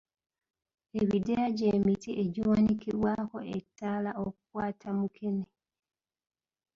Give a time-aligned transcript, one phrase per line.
[1.01, 5.45] Ebideeya gye miti egiwanikibwako ettaala okukwata mukene.